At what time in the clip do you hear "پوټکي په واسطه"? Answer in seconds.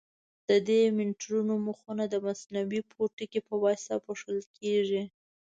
2.91-3.95